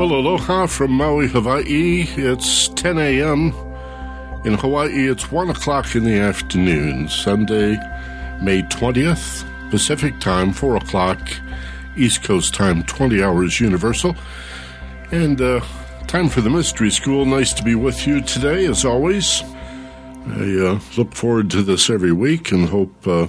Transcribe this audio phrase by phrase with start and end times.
[0.00, 2.06] Well, aloha from Maui, Hawaii.
[2.16, 3.52] It's 10 a.m.
[4.46, 7.72] In Hawaii, it's 1 o'clock in the afternoon, Sunday,
[8.40, 11.20] May 20th, Pacific time, 4 o'clock,
[11.98, 14.16] East Coast time, 20 hours Universal.
[15.12, 15.60] And uh,
[16.06, 17.26] time for the Mystery School.
[17.26, 19.42] Nice to be with you today, as always.
[20.28, 23.26] I uh, look forward to this every week and hope uh,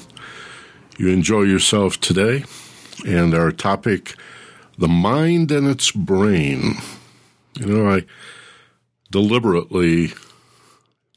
[0.98, 2.46] you enjoy yourself today.
[3.06, 4.16] And our topic
[4.82, 6.74] the mind and its brain.
[7.60, 8.06] You know, I
[9.12, 10.14] deliberately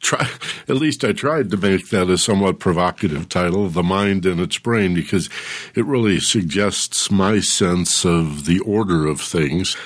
[0.00, 0.28] try,
[0.68, 4.58] at least I tried to make that a somewhat provocative title, The Mind and Its
[4.58, 5.30] Brain, because
[5.74, 9.76] it really suggests my sense of the order of things.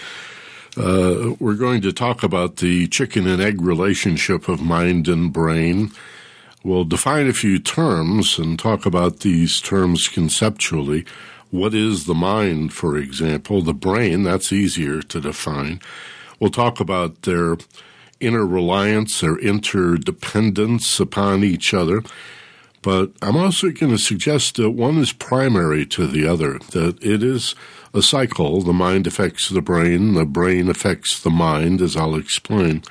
[0.76, 5.92] Uh, we're going to talk about the chicken and egg relationship of mind and brain.
[6.64, 11.06] We'll define a few terms and talk about these terms conceptually.
[11.50, 13.62] What is the mind, for example?
[13.62, 15.80] The brain, that's easier to define.
[16.38, 17.56] We'll talk about their
[18.20, 22.02] inner reliance their interdependence upon each other.
[22.82, 27.22] But I'm also going to suggest that one is primary to the other, that it
[27.22, 27.54] is
[27.92, 28.62] a cycle.
[28.62, 32.82] The mind affects the brain, the brain affects the mind, as I'll explain.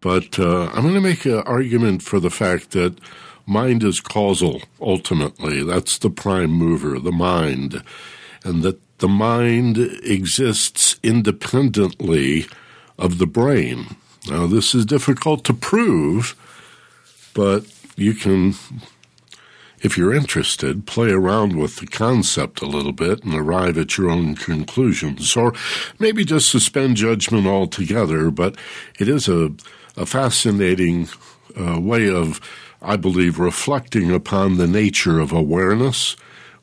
[0.00, 2.98] But uh, I'm going to make an argument for the fact that
[3.46, 5.62] mind is causal, ultimately.
[5.62, 7.82] That's the prime mover, the mind.
[8.42, 12.46] And that the mind exists independently
[12.98, 13.96] of the brain.
[14.28, 16.34] Now, this is difficult to prove,
[17.34, 18.54] but you can,
[19.80, 24.10] if you're interested, play around with the concept a little bit and arrive at your
[24.10, 25.52] own conclusions, or
[25.98, 28.30] maybe just suspend judgment altogether.
[28.30, 28.56] But
[28.98, 29.52] it is a,
[29.96, 31.08] a fascinating
[31.60, 32.40] uh, way of
[32.84, 36.16] I believe, reflecting upon the nature of awareness,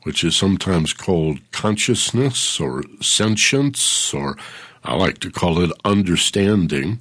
[0.03, 4.38] which is sometimes called consciousness or sentience, or
[4.83, 7.00] I like to call it understanding.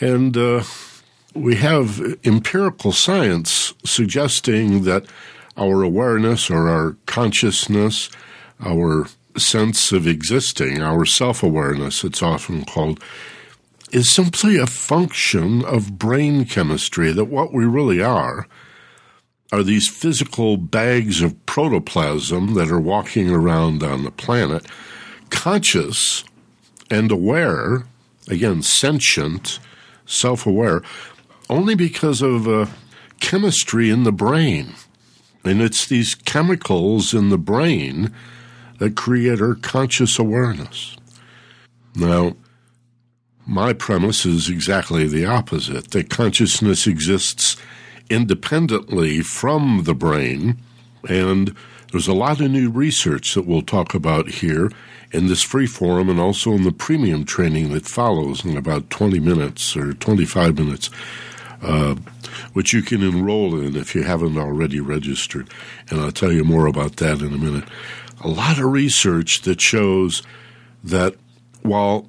[0.00, 0.64] And uh,
[1.34, 5.04] we have empirical science suggesting that
[5.56, 8.10] our awareness or our consciousness,
[8.60, 13.02] our sense of existing, our self awareness, it's often called,
[13.92, 18.46] is simply a function of brain chemistry, that what we really are
[19.52, 24.66] are these physical bags of protoplasm that are walking around on the planet,
[25.30, 26.24] conscious
[26.90, 27.86] and aware,
[28.28, 29.60] again, sentient,
[30.04, 30.82] self aware,
[31.48, 32.66] only because of uh,
[33.20, 34.74] chemistry in the brain.
[35.44, 38.12] And it's these chemicals in the brain
[38.78, 40.96] that create our conscious awareness.
[41.94, 42.36] Now,
[43.46, 47.56] my premise is exactly the opposite that consciousness exists
[48.10, 50.58] independently from the brain,
[51.08, 51.54] and
[51.92, 54.70] there's a lot of new research that we'll talk about here
[55.12, 59.20] in this free forum and also in the premium training that follows in about 20
[59.20, 60.90] minutes or 25 minutes,
[61.62, 61.94] uh,
[62.52, 65.48] which you can enroll in if you haven't already registered.
[65.88, 67.64] And I'll tell you more about that in a minute.
[68.22, 70.22] A lot of research that shows
[70.82, 71.14] that
[71.62, 72.08] while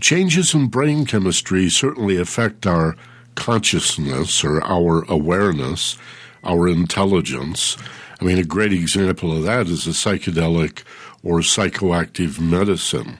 [0.00, 2.96] changes in brain chemistry certainly affect our
[3.34, 5.96] consciousness or our awareness,
[6.44, 7.76] our intelligence.
[8.20, 10.82] I mean, a great example of that is a psychedelic
[11.22, 13.18] or psychoactive medicine.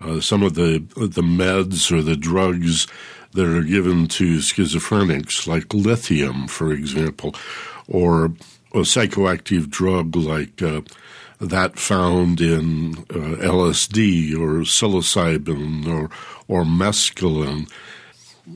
[0.00, 2.86] Uh, some of the the meds or the drugs
[3.32, 7.34] that are given to schizophrenics, like lithium, for example,
[7.88, 8.26] or
[8.72, 10.82] a psychoactive drug like uh,
[11.40, 16.10] that found in uh, LSD or psilocybin or
[16.48, 17.70] or mescaline.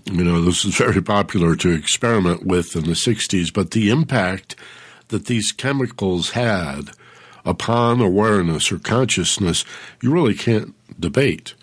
[0.05, 4.55] You know, this is very popular to experiment with in the 60s, but the impact
[5.09, 6.91] that these chemicals had
[7.45, 9.65] upon awareness or consciousness,
[10.01, 11.55] you really can't debate.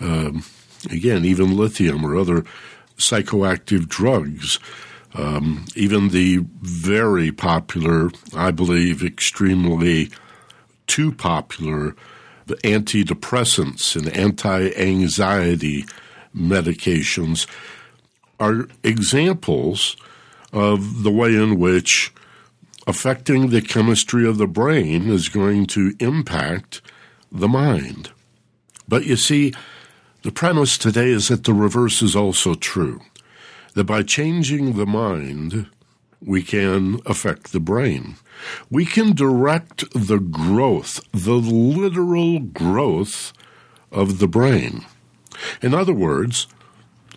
[0.00, 0.44] Um,
[0.90, 2.44] again, even lithium or other
[2.96, 4.58] psychoactive drugs,
[5.14, 10.10] um, even the very popular, I believe, extremely
[10.88, 11.94] too popular
[12.48, 15.84] the antidepressants and anti anxiety
[16.34, 17.46] medications
[18.40, 19.96] are examples
[20.52, 22.12] of the way in which
[22.86, 26.80] affecting the chemistry of the brain is going to impact
[27.30, 28.10] the mind.
[28.88, 29.52] But you see,
[30.22, 33.02] the premise today is that the reverse is also true.
[33.74, 35.68] That by changing the mind,
[36.20, 38.16] we can affect the brain.
[38.70, 43.32] We can direct the growth, the literal growth
[43.90, 44.84] of the brain.
[45.62, 46.46] In other words,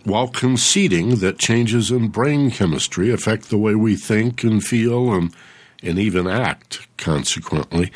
[0.04, 5.34] while conceding that changes in brain chemistry affect the way we think and feel and,
[5.84, 7.92] and even act, consequently,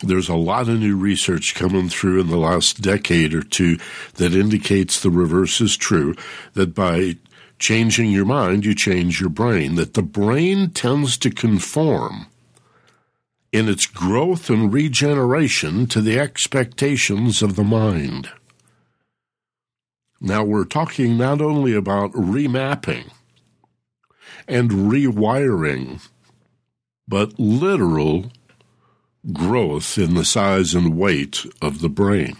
[0.00, 3.78] there's a lot of new research coming through in the last decade or two
[4.14, 6.14] that indicates the reverse is true
[6.54, 7.16] that by
[7.58, 12.26] changing your mind, you change your brain, that the brain tends to conform
[13.52, 18.30] in its growth and regeneration to the expectations of the mind.
[20.20, 23.10] Now, we're talking not only about remapping
[24.46, 26.06] and rewiring,
[27.06, 28.32] but literal
[29.32, 32.36] growth in the size and weight of the brain,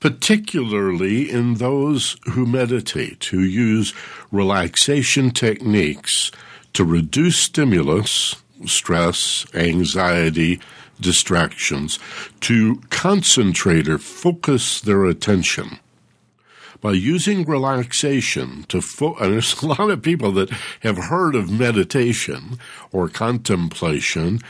[0.00, 3.94] particularly in those who meditate, who use
[4.30, 6.30] relaxation techniques
[6.72, 10.60] to reduce stimulus stress, anxiety,
[11.00, 11.98] distractions,
[12.40, 15.78] to concentrate or focus their attention.
[16.80, 20.50] By using relaxation to fo- and there's a lot of people that
[20.80, 22.58] have heard of meditation
[22.92, 24.40] or contemplation,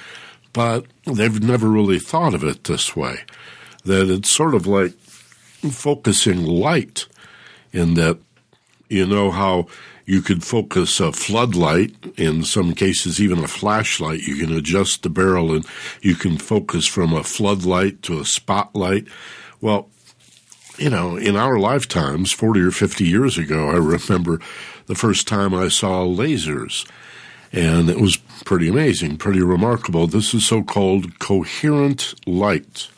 [0.52, 3.24] but they've never really thought of it this way.
[3.84, 4.94] That it's sort of like
[5.70, 7.06] focusing light
[7.72, 8.18] in that
[8.88, 9.66] you know how
[10.06, 14.20] you could focus a floodlight, in some cases, even a flashlight.
[14.20, 15.66] You can adjust the barrel and
[16.00, 19.06] you can focus from a floodlight to a spotlight.
[19.60, 19.90] Well,
[20.78, 24.40] you know, in our lifetimes, 40 or 50 years ago, I remember
[24.86, 26.88] the first time I saw lasers.
[27.52, 30.06] And it was pretty amazing, pretty remarkable.
[30.06, 32.88] This is so called coherent light.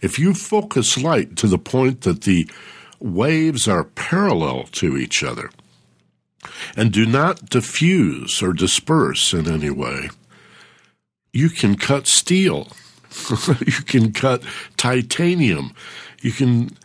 [0.00, 2.48] If you focus light to the point that the
[3.00, 5.50] waves are parallel to each other,
[6.76, 10.10] and do not diffuse or disperse in any way.
[11.32, 12.68] You can cut steel.
[13.66, 14.42] you can cut
[14.76, 15.72] titanium.
[16.22, 16.76] You can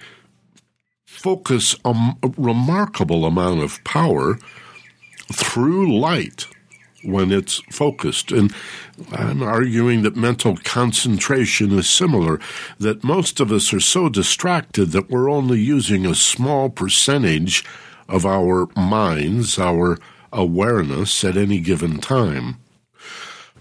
[1.05, 4.37] focus a, remarkable amount of power
[5.31, 6.47] through light
[7.03, 8.31] when it's focused.
[8.31, 8.53] And
[9.11, 12.39] I'm arguing that mental concentration is similar,
[12.79, 17.63] that most of us are so distracted that we're only using a small percentage
[18.07, 19.97] of our minds, our
[20.31, 22.57] awareness at any given time.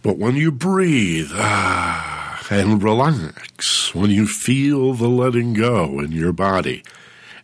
[0.03, 6.33] But when you breathe ah, and relax, when you feel the letting go in your
[6.33, 6.83] body,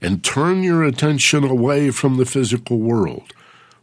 [0.01, 3.33] and turn your attention away from the physical world,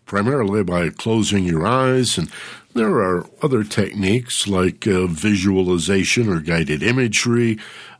[0.06, 2.30] primarily by closing your eyes, and
[2.74, 7.57] there are other techniques like uh, visualization or guided imagery,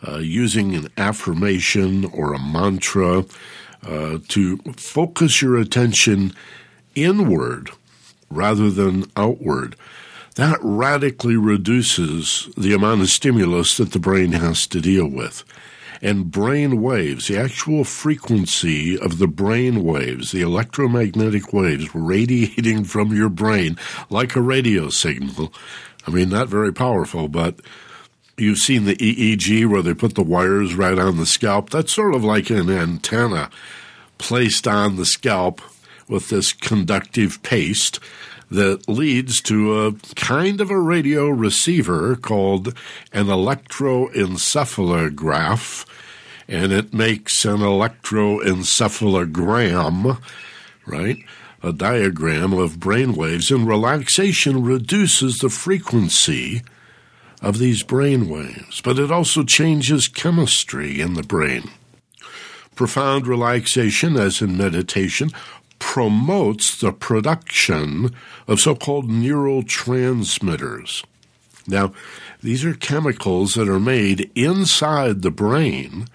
[0.07, 3.25] uh, using an affirmation or a mantra,
[3.84, 6.34] uh, to focus your attention
[6.96, 7.69] inward
[8.30, 9.75] rather than outward.
[10.36, 15.44] That radically reduces the amount of stimulus that the brain has to deal with.
[16.01, 23.13] And brain waves, the actual frequency of the brain waves, the electromagnetic waves radiating from
[23.13, 23.77] your brain
[24.09, 25.53] like a radio signal.
[26.07, 27.59] I mean, not very powerful, but
[28.38, 31.69] you've seen the EEG where they put the wires right on the scalp.
[31.69, 33.50] That's sort of like an antenna
[34.18, 35.62] placed on the scalp
[36.07, 38.00] with this conductive paste
[38.50, 42.68] that leads to a kind of a radio receiver called
[43.12, 45.86] an electroencephalograph,
[46.47, 50.21] and it makes an electroencephalogram,
[50.86, 51.18] right?
[51.63, 56.62] A diagram of brain waves, and relaxation reduces the frequency
[57.42, 61.71] of these brain waves, but it also changes chemistry in the brain.
[62.75, 65.31] Profound relaxation, as in meditation,
[65.85, 68.13] promotes the production
[68.47, 71.06] of so called neurotransmitters.
[71.68, 71.94] Now,
[72.42, 76.07] these are chemicals that are made inside the brain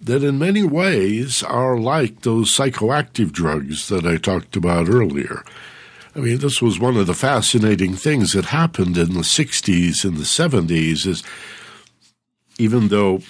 [0.00, 5.44] that, in many ways, are like those psychoactive drugs that I talked about earlier.
[6.14, 10.16] I mean, this was one of the fascinating things that happened in the 60s and
[10.16, 11.24] the 70s is
[12.56, 13.20] even though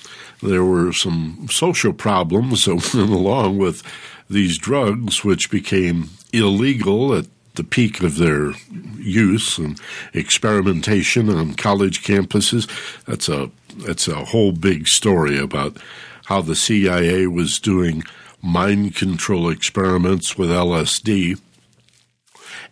[0.43, 3.83] there were some social problems that went along with
[4.33, 8.53] these drugs, which became illegal at the peak of their
[8.97, 9.79] use and
[10.15, 12.69] experimentation on college campuses.
[13.07, 15.77] That's a that's a whole big story about
[16.27, 18.03] how the CIA was doing
[18.43, 21.41] mind control experiments with LSD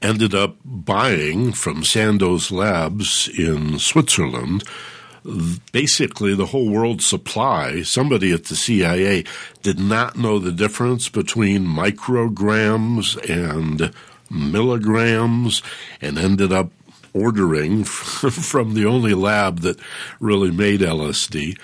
[0.03, 4.65] ended up buying from Sandoz Labs in Switzerland
[5.73, 7.83] basically the whole world supply.
[7.83, 9.25] Somebody at the CIA
[9.63, 13.93] did not know the difference between micrograms and
[14.31, 15.63] milligrams
[16.01, 16.71] and ended up
[17.13, 19.79] ordering from the only lab that
[20.21, 21.59] really made LSD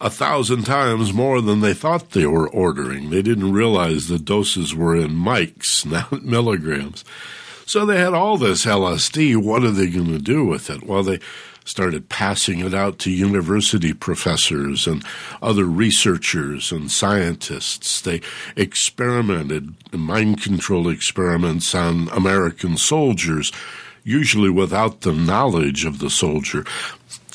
[0.00, 3.10] a thousand times more than they thought they were ordering.
[3.10, 7.04] They didn't realize the doses were in mics, not milligrams.
[7.66, 9.36] So they had all this LSD.
[9.36, 10.82] What are they going to do with it?
[10.84, 11.20] Well, they
[11.64, 15.04] started passing it out to university professors and
[15.42, 18.00] other researchers and scientists.
[18.00, 18.20] They
[18.56, 23.52] experimented, mind control experiments on American soldiers,
[24.04, 26.64] usually without the knowledge of the soldier,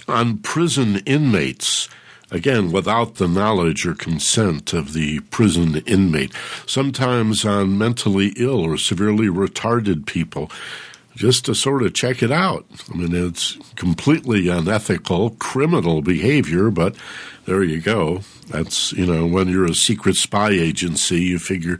[0.08, 1.88] on prison inmates
[2.32, 6.34] again, without the knowledge or consent of the prison inmate,
[6.65, 10.51] sometimes on mentally ill or severely retarded people,
[11.16, 12.66] just to sort of check it out.
[12.94, 16.96] I mean, it's completely unethical, criminal behavior, but
[17.46, 18.22] there you go.
[18.48, 21.80] That's, you know, when you're a secret spy agency, you figure,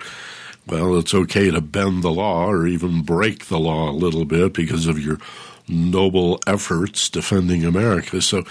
[0.68, 4.54] well, it's okay to bend the law or even break the law a little bit
[4.54, 5.20] because of your
[5.68, 8.22] noble efforts defending America.
[8.22, 8.46] So,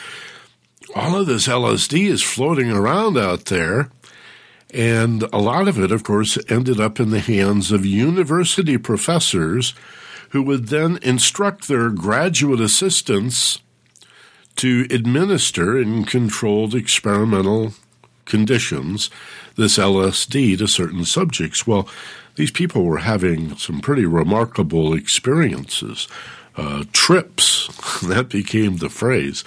[0.94, 3.90] all of this LSD is floating around out there.
[4.72, 9.74] And a lot of it, of course, ended up in the hands of university professors
[10.34, 13.60] who would then instruct their graduate assistants
[14.56, 17.72] to administer in controlled experimental
[18.24, 19.10] conditions
[19.54, 21.68] this LSD to certain subjects.
[21.68, 21.88] Well,
[22.34, 26.08] these people were having some pretty remarkable experiences.
[26.56, 27.68] Uh, trips,
[28.02, 29.44] that became the phrase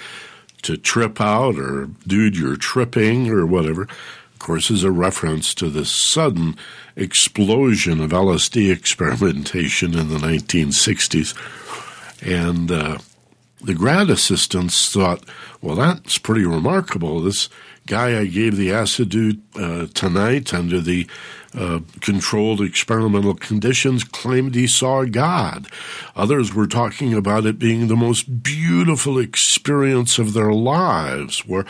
[0.61, 3.89] to trip out or dude, you're tripping or whatever,
[4.37, 6.55] of course, is a reference to the sudden
[6.95, 11.33] explosion of LSD experimentation in the 1960s.
[12.21, 12.99] And uh,
[13.63, 15.23] the grad assistants thought,
[15.59, 17.19] well, that's pretty remarkable.
[17.19, 17.49] This
[17.87, 19.15] guy I gave the acid
[19.55, 21.07] uh, tonight under the
[21.57, 25.67] uh, controlled experimental conditions claimed he saw God.
[26.15, 31.65] Others were talking about it being the most beautiful experience of their lives, where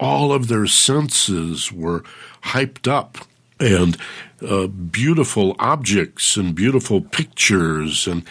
[0.00, 2.02] all of their senses were
[2.44, 3.18] hyped up
[3.60, 3.96] and
[4.46, 8.24] uh, beautiful objects and beautiful pictures and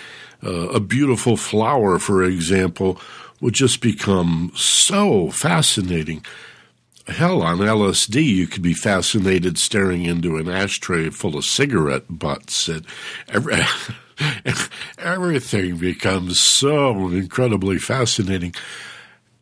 [0.44, 3.00] uh, a beautiful flower, for example,
[3.40, 6.24] would just become so fascinating
[7.08, 12.68] hell, on LSD, you could be fascinated staring into an ashtray full of cigarette butts.
[12.68, 12.86] And
[13.30, 13.62] every,
[14.98, 18.54] everything becomes so incredibly fascinating.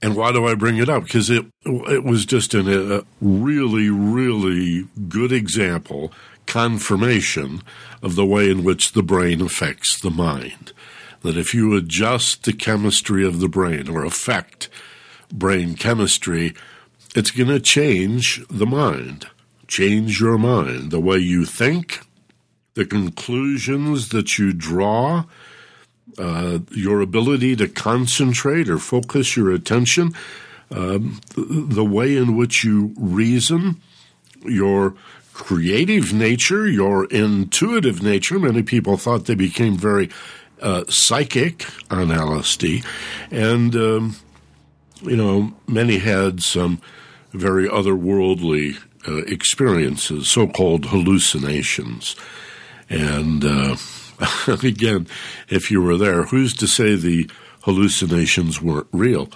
[0.02, 1.04] And why do I bring it up?
[1.04, 6.14] Because it it was just an, a really, really good example,
[6.46, 7.64] confirmation
[8.04, 10.74] of the way in which the brain affects the mind.
[11.24, 14.70] That if you adjust the chemistry of the brain or affect
[15.32, 16.54] brain chemistry,
[17.16, 19.28] it's going to change the mind,
[19.68, 22.02] change your mind, the way you think,
[22.74, 25.24] the conclusions that you draw,
[26.18, 30.14] uh, your ability to concentrate or focus your attention,
[30.72, 33.82] um, the, way in which you reason,
[34.44, 34.94] your
[35.34, 38.40] creative nature, your intuitive nature.
[38.40, 40.10] Many people thought they became very
[40.62, 42.84] uh, psychic on LSD,
[43.32, 44.16] and um,
[45.02, 46.82] you know many had some
[47.36, 48.78] very otherworldly
[49.08, 52.16] uh, experiences, so called hallucinations.
[52.90, 53.76] And uh,
[54.64, 55.08] again,
[55.50, 57.30] if you were there, who's to say the
[57.64, 59.30] hallucinations weren't real?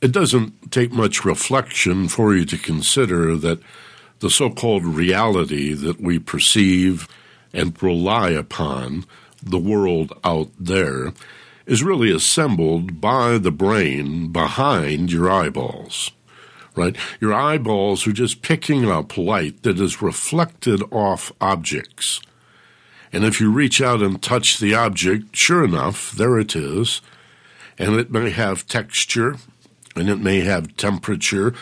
[0.00, 3.60] It doesn't take much reflection for you to consider that
[4.18, 7.08] the so called reality that we perceive
[7.52, 9.04] and rely upon,
[9.42, 11.12] the world out there,
[11.66, 16.12] is really assembled by the brain behind your eyeballs
[16.74, 16.96] right?
[17.20, 22.20] Your eyeballs are just picking up light that is reflected off objects.
[23.12, 27.02] And if you reach out and touch the object, sure enough, there it is.
[27.78, 29.36] And it may have texture
[29.94, 31.54] and it may have temperature,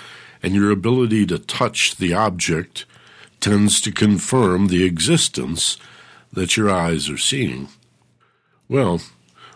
[0.42, 2.84] and your ability to touch the object
[3.40, 5.76] tends to confirm the existence
[6.32, 7.68] that your eyes are seeing.
[8.68, 9.00] Well,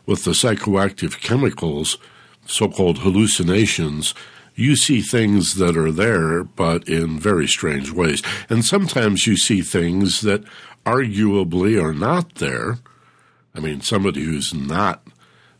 [0.07, 1.99] with the psychoactive chemicals,
[2.47, 4.15] so called hallucinations,
[4.55, 8.23] you see things that are there, but in very strange ways.
[8.49, 10.45] And sometimes you see things that
[10.87, 12.79] arguably are not there.
[13.55, 15.03] I mean, somebody who's not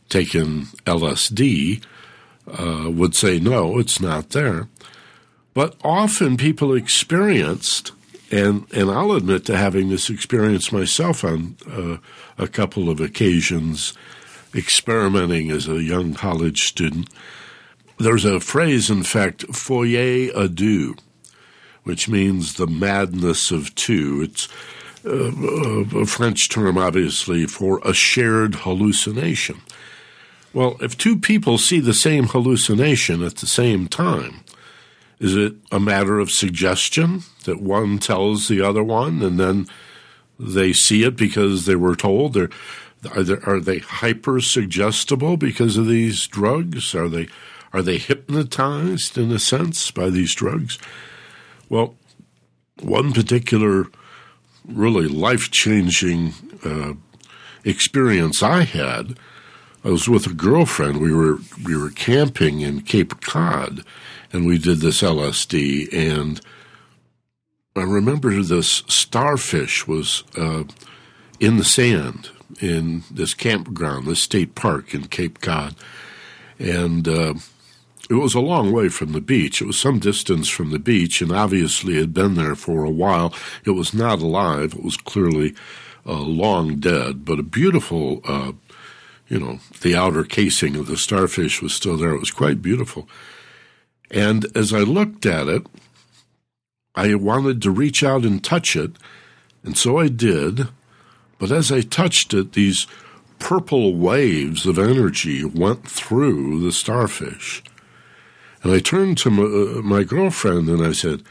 [0.09, 1.83] taken LSD
[2.47, 4.67] uh, would say, no, it's not there.
[5.53, 7.91] But often people experienced,
[8.31, 11.97] and, and I'll admit to having this experience myself on uh,
[12.37, 13.93] a couple of occasions,
[14.53, 17.09] experimenting as a young college student
[17.97, 20.95] there's a phrase, in fact, folie à deux,
[21.83, 24.21] which means the madness of two.
[24.23, 24.47] It's
[25.05, 29.61] uh, a French term, obviously, for a shared hallucination.
[30.53, 34.41] Well, if two people see the same hallucination at the same time,
[35.19, 39.67] is it a matter of suggestion that one tells the other one and then
[40.39, 42.35] they see it because they were told?
[42.37, 42.49] Are,
[43.23, 46.95] there, are they hyper suggestible because of these drugs?
[46.95, 47.27] Are they
[47.75, 50.79] are they hypnotized in a sense by these drugs?
[51.67, 51.95] Well,
[52.81, 53.87] one particular
[54.65, 56.93] really life changing uh,
[57.65, 59.19] experience I had.
[59.83, 61.01] I was with a girlfriend.
[61.01, 63.83] We were we were camping in Cape Cod,
[64.31, 65.93] and we did this LSD.
[65.93, 66.39] And
[67.75, 70.63] I remember this starfish was uh,
[71.41, 72.29] in the sand
[72.61, 75.75] in this campground, this state park in Cape Cod,
[76.57, 77.33] and uh,
[78.09, 79.61] it was a long way from the beach.
[79.61, 83.33] It was some distance from the beach, and obviously had been there for a while.
[83.63, 84.73] It was not alive.
[84.73, 85.55] It was clearly
[86.05, 88.51] uh, long dead, but a beautiful, uh,
[89.27, 92.13] you know, the outer casing of the starfish was still there.
[92.13, 93.09] It was quite beautiful.
[94.11, 95.65] And as I looked at it,
[96.93, 98.91] I wanted to reach out and touch it,
[99.63, 100.67] and so I did.
[101.39, 102.87] But as I touched it, these
[103.39, 107.63] purple waves of energy went through the starfish.
[108.65, 111.21] And I turned to my, uh, my, girlfriend and I said,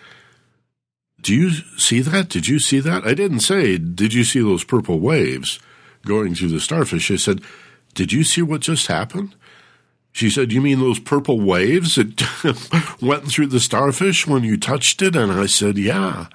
[1.21, 2.29] Do you see that?
[2.29, 3.05] Did you see that?
[3.05, 5.59] I didn't say, Did you see those purple waves
[6.07, 7.11] going through the starfish?
[7.11, 7.41] I said,
[7.93, 9.35] Did you see what just happened?
[10.13, 15.03] She said, You mean those purple waves that went through the starfish when you touched
[15.03, 15.17] it?
[15.17, 16.29] And I said, Yeah.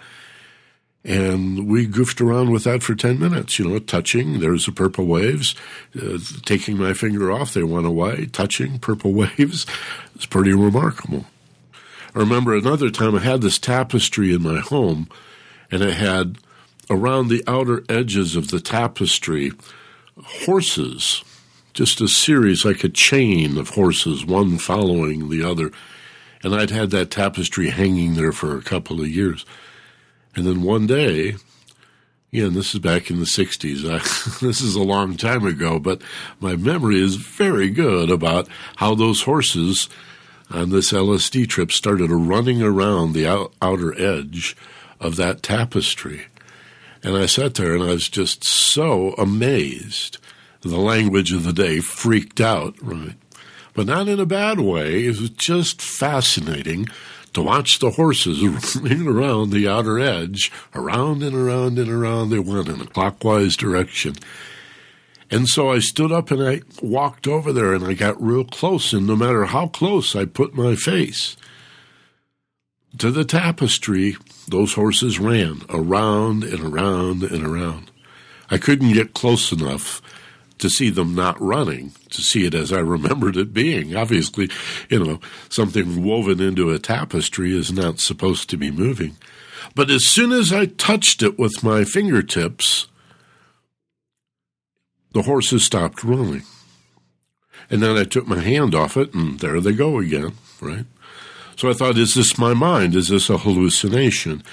[1.06, 4.40] And we goofed around with that for 10 minutes, you know, touching.
[4.40, 5.56] There's the purple waves.
[5.96, 8.26] Uh, taking my finger off, they went away.
[8.26, 9.66] Touching, purple waves.
[10.16, 11.26] It's pretty remarkable.
[12.14, 15.08] I remember another time I had this tapestry in my home,
[15.72, 16.40] and it had
[16.90, 19.52] around the outer edges of the tapestry
[20.22, 21.24] horses,
[21.74, 25.72] just a series like a chain of horses, one following the other.
[26.44, 29.46] And I'd had that tapestry hanging there for a couple of years.
[30.36, 31.36] And then one day,
[32.32, 33.86] again, this is back in the 60s.
[33.86, 33.98] I,
[34.46, 36.02] this is a long time ago, but
[36.40, 39.90] my memory is very good about how those horses
[40.52, 44.56] on this LSD trip started running around the out, outer edge
[45.00, 46.26] of that tapestry.
[47.04, 50.18] And I sat there and I was just so amazed.
[50.62, 53.16] The language of the day freaked out, right?
[53.74, 55.06] But not in a bad way.
[55.06, 56.88] It was just fascinating
[57.34, 62.40] to watch the horses running around the outer edge, around and around and around they
[62.40, 64.16] went in a clockwise direction.
[65.32, 68.94] And so I stood up and I walked over there and I got real close,
[68.94, 71.38] and no matter how close I put my face
[72.98, 77.92] to the tapestry, those horses ran around and around and around.
[78.50, 80.02] I couldn't get close enough
[80.60, 83.96] to see them not running, to see it as I remembered it being.
[83.96, 84.50] Obviously,
[84.90, 85.20] you know,
[85.50, 89.18] something woven into a tapestry is not supposed to be moving.
[89.76, 92.88] But as soon as I touched it with my fingertips,
[95.12, 96.44] the horses stopped running.
[97.70, 100.86] And then I took my hand off it, and there they go again, right?
[101.56, 102.96] So I thought, is this my mind?
[102.96, 104.44] Is this a hallucination?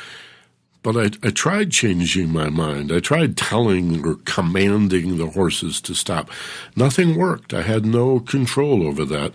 [0.86, 2.92] But I, I tried changing my mind.
[2.92, 6.30] I tried telling or commanding the horses to stop.
[6.76, 7.52] Nothing worked.
[7.52, 9.32] I had no control over that,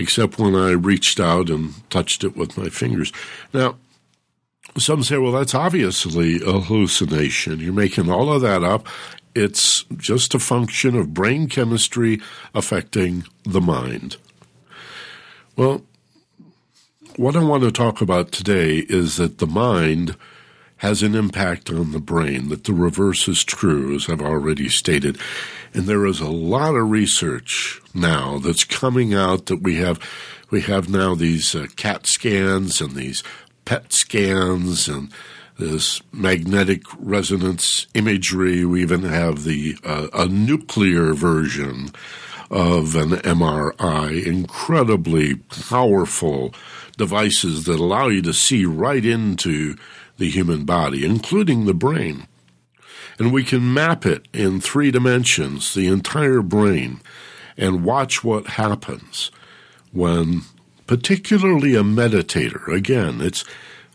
[0.00, 3.12] except when I reached out and touched it with my fingers.
[3.54, 3.76] Now,
[4.76, 7.60] some say, well, that's obviously a hallucination.
[7.60, 8.88] You're making all of that up.
[9.32, 12.20] It's just a function of brain chemistry
[12.52, 14.16] affecting the mind.
[15.54, 15.84] Well,
[17.14, 20.16] what I want to talk about today is that the mind
[20.80, 25.18] has an impact on the brain, that the reverse is true, as I've already stated.
[25.74, 30.00] And there is a lot of research now that's coming out that we have,
[30.50, 33.22] we have now these uh, CAT scans and these
[33.66, 35.12] PET scans and
[35.58, 38.64] this magnetic resonance imagery.
[38.64, 41.90] We even have the uh, a nuclear version
[42.50, 46.54] of an MRI, incredibly powerful
[46.96, 49.76] devices that allow you to see right into
[50.20, 52.28] the human body, including the brain.
[53.18, 57.00] And we can map it in three dimensions, the entire brain,
[57.56, 59.30] and watch what happens
[59.92, 60.42] when,
[60.86, 63.44] particularly a meditator, again, it's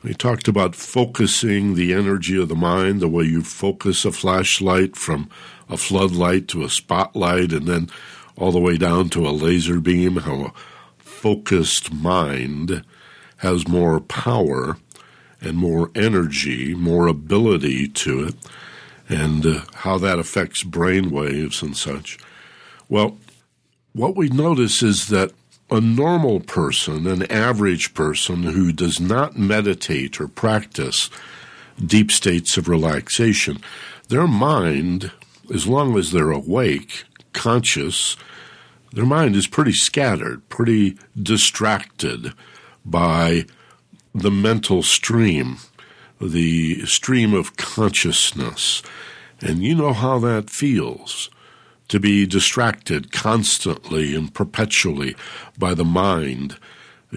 [0.03, 4.95] we talked about focusing the energy of the mind, the way you focus a flashlight
[4.95, 5.29] from
[5.67, 7.89] a floodlight to a spotlight and then
[8.37, 10.53] all the way down to a laser beam, how a
[10.99, 12.83] focused mind
[13.37, 14.77] has more power
[15.45, 18.35] and more energy, more ability to it,
[19.07, 22.17] and uh, how that affects brain waves and such.
[22.89, 23.17] Well,
[23.93, 25.31] what we notice is that
[25.69, 31.09] a normal person, an average person who does not meditate or practice
[31.83, 33.59] deep states of relaxation,
[34.09, 35.11] their mind
[35.53, 38.15] as long as they're awake, conscious,
[38.93, 42.33] their mind is pretty scattered, pretty distracted
[42.85, 43.45] by
[44.15, 45.57] the mental stream,
[46.21, 48.81] the stream of consciousness.
[49.41, 51.29] And you know how that feels
[51.89, 55.15] to be distracted constantly and perpetually
[55.57, 56.57] by the mind,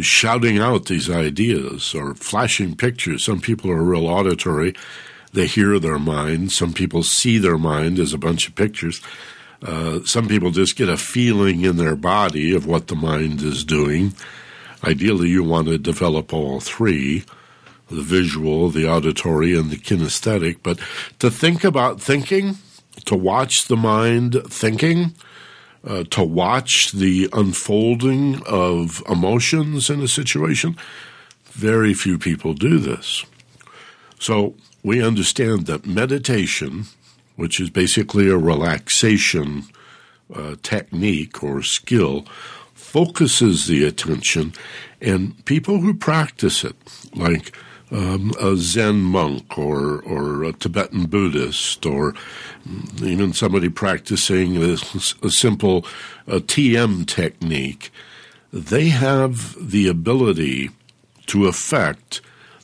[0.01, 3.25] shouting out these ideas or flashing pictures.
[3.25, 4.75] Some people are real auditory.
[5.33, 6.51] They hear their mind.
[6.51, 9.01] Some people see their mind as a bunch of pictures.
[9.63, 13.65] Uh, some people just get a feeling in their body of what the mind is
[13.65, 14.15] doing.
[14.85, 17.25] Ideally, you want to develop all three
[17.91, 20.59] the visual, the auditory, and the kinesthetic.
[20.63, 20.79] But
[21.21, 22.59] to think about thinking,
[23.07, 25.15] to watch the mind thinking,
[25.87, 30.77] uh, to watch the unfolding of emotions in a situation,
[31.53, 33.25] very few people do this.
[34.21, 36.89] So we understand that meditation
[37.39, 39.63] which is basically a relaxation
[40.35, 42.27] uh, technique or skill,
[42.89, 44.55] focuses the attention,
[45.01, 46.77] and people who practice it,
[47.15, 47.55] like
[47.91, 52.15] um, a Zen monk or or a Tibetan Buddhist or
[53.03, 54.77] even somebody practicing a,
[55.23, 55.85] a simple
[56.27, 57.91] a TM technique,
[58.53, 60.71] they have the ability
[61.27, 62.23] to affect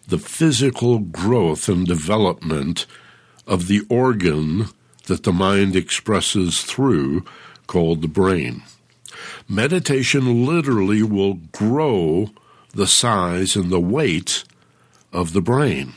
[0.09, 2.87] the physical growth and development
[3.47, 4.69] of the organ
[5.07, 7.25] that the mind expresses through,
[7.67, 8.63] called the brain.
[9.49, 12.31] Meditation literally will grow
[12.73, 14.45] the size and the weight
[15.13, 15.93] of the brain.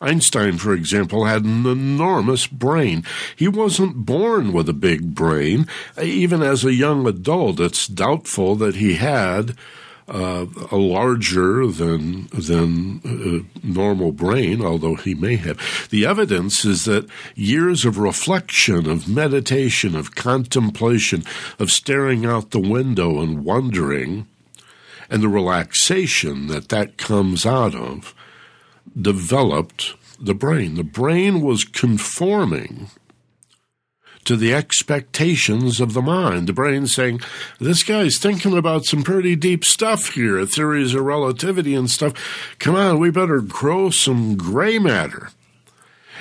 [0.00, 3.04] Einstein, for example, had an enormous brain.
[3.36, 5.66] He wasn't born with a big brain.
[6.00, 9.54] Even as a young adult, it's doubtful that he had
[10.10, 15.88] uh, a larger than than uh, normal brain, although he may have.
[15.90, 21.24] The evidence is that years of reflection, of meditation, of contemplation,
[21.58, 24.26] of staring out the window and wondering,
[25.08, 28.14] and the relaxation that that comes out of,
[29.00, 30.74] developed the brain.
[30.74, 32.90] The brain was conforming
[34.24, 36.46] to the expectations of the mind.
[36.48, 37.20] The brain saying,
[37.58, 42.12] this guy's thinking about some pretty deep stuff here, theories of relativity and stuff.
[42.58, 45.30] Come on, we better grow some gray matter.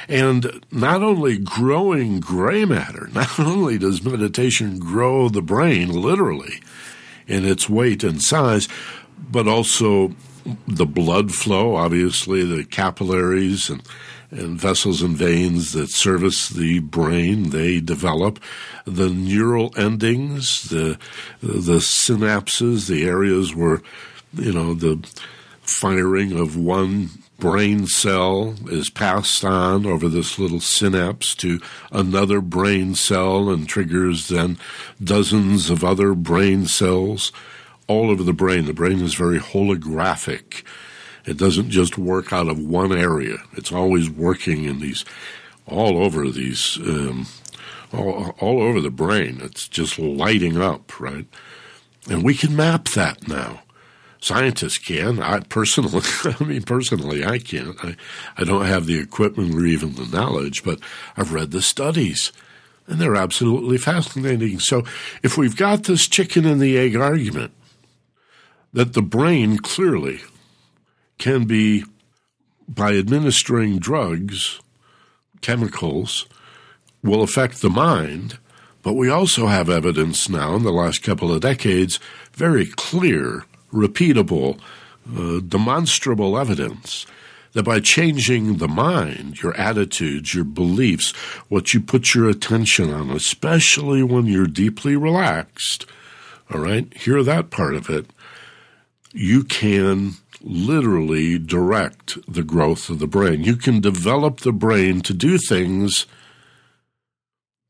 [0.08, 6.62] And not only growing gray matter, not only does meditation grow the brain literally
[7.28, 8.68] in its weight and size,
[9.32, 10.16] but also
[10.68, 13.84] the blood flow, obviously, the capillaries and
[14.32, 17.50] and vessels and veins that service the brain.
[17.50, 18.40] They develop
[18.86, 20.98] the neural endings, the
[21.42, 23.82] the synapses, the areas where
[24.34, 25.06] you know the
[25.62, 31.62] firing of one brain cell is passed on over this little synapse to
[31.92, 34.58] another brain cell and triggers then
[35.02, 37.32] dozens of other brain cells
[37.88, 38.66] all over the brain.
[38.66, 40.64] The brain is very holographic.
[41.26, 43.38] It doesn't just work out of one area.
[43.54, 45.06] It's always working in these,
[45.66, 47.28] all over these, um,
[47.94, 49.40] all, all over the brain.
[49.42, 51.26] It's just lighting up, right?
[52.10, 53.62] And we can map that now.
[54.22, 55.22] Scientists can.
[55.22, 56.02] I personally,
[56.40, 57.78] I mean, personally, I can't.
[57.84, 57.96] I,
[58.38, 60.80] I don't have the equipment or even the knowledge, but
[61.16, 62.32] I've read the studies
[62.90, 64.60] and they're absolutely fascinating.
[64.60, 64.84] So
[65.22, 67.54] if we've got this chicken and the egg argument,
[68.74, 70.22] that the brain clearly
[71.20, 71.84] can be
[72.68, 74.60] by administering drugs,
[75.42, 76.26] chemicals,
[77.04, 78.40] will affect the mind.
[78.82, 82.00] But we also have evidence now in the last couple of decades,
[82.34, 84.60] very clear, repeatable,
[85.16, 87.06] uh, demonstrable evidence
[87.54, 91.12] that by changing the mind, your attitudes, your beliefs,
[91.50, 95.86] what you put your attention on, especially when you're deeply relaxed,
[96.54, 98.06] all right, hear that part of it,
[99.14, 103.44] you can literally direct the growth of the brain.
[103.44, 106.06] You can develop the brain to do things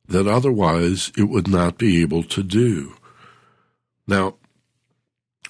[0.07, 2.95] that otherwise it would not be able to do.
[4.07, 4.35] Now,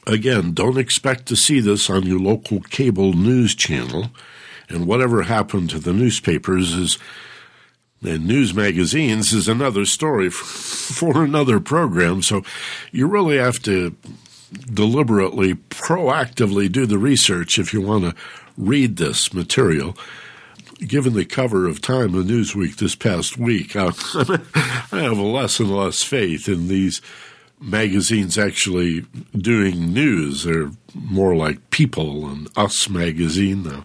[0.06, 4.12] again, don't expect to see this on your local cable news channel.
[4.68, 7.00] And whatever happened to the newspapers is
[8.02, 12.22] and news magazines is another story for another program.
[12.22, 12.44] So
[12.92, 13.96] you really have to
[14.52, 18.16] deliberately, proactively do the research if you want to
[18.58, 19.96] read this material.
[20.80, 23.92] Given the cover of Time and Newsweek this past week, I,
[24.92, 27.02] have less and less faith in these
[27.60, 30.44] magazines actually doing news.
[30.44, 33.84] They're more like People and Us magazine now.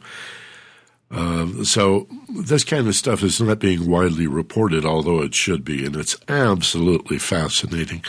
[1.11, 5.85] Uh, so this kind of stuff is not being widely reported, although it should be,
[5.85, 8.05] and it's absolutely fascinating.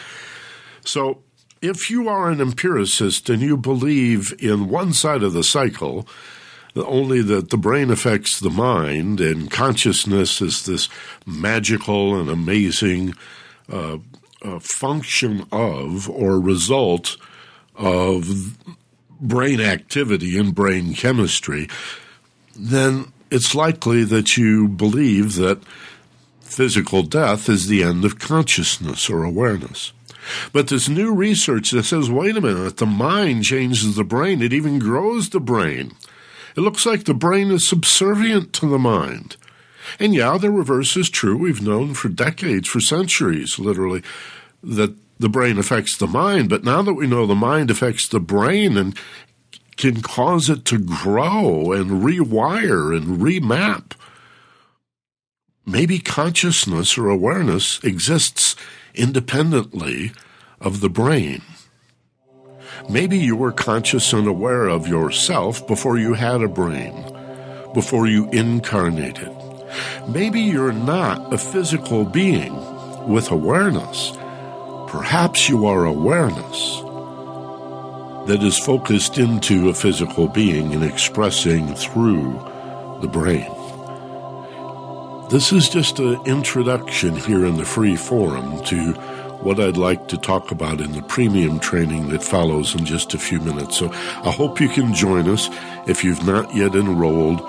[0.84, 1.22] So
[1.66, 6.08] if you are an empiricist and you believe in one side of the cycle,
[6.76, 10.90] only that the brain affects the mind and consciousness is this
[11.26, 13.16] magical and amazing
[13.72, 13.98] uh,
[14.42, 17.18] uh, function of or result
[17.76, 18.58] of
[19.20, 21.68] brain activity and brain chemistry,
[22.56, 25.62] then it's likely that you believe that
[26.42, 29.94] physical death is the end of consciousness or awareness.
[30.52, 34.42] But there's new research that says, wait a minute, the mind changes the brain.
[34.42, 35.94] It even grows the brain.
[36.56, 39.38] It looks like the brain is subservient to the mind.
[40.00, 41.38] And yeah, the reverse is true.
[41.38, 44.02] We've known for decades, for centuries, literally,
[44.64, 46.50] that the brain affects the mind.
[46.50, 48.98] But now that we know the mind affects the brain and
[49.78, 53.92] can cause it to grow and rewire and remap,
[55.66, 58.56] maybe consciousness or awareness exists
[58.94, 60.12] independently
[60.62, 61.42] of the brain.
[62.90, 66.94] Maybe you were conscious and aware of yourself before you had a brain,
[67.74, 69.32] before you incarnated.
[70.08, 72.54] Maybe you're not a physical being
[73.08, 74.12] with awareness.
[74.88, 76.82] Perhaps you are awareness
[78.28, 82.34] that is focused into a physical being and expressing through
[83.02, 83.55] the brain.
[85.30, 88.94] This is just an introduction here in the free forum to
[89.42, 93.18] what I'd like to talk about in the premium training that follows in just a
[93.18, 93.78] few minutes.
[93.78, 95.50] So I hope you can join us.
[95.88, 97.40] If you've not yet enrolled,